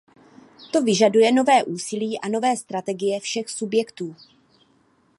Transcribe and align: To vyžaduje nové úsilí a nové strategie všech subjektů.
To 0.71 0.81
vyžaduje 0.83 1.31
nové 1.31 1.63
úsilí 1.63 2.19
a 2.19 2.27
nové 2.27 2.57
strategie 2.57 3.19
všech 3.19 3.49
subjektů. 3.49 4.15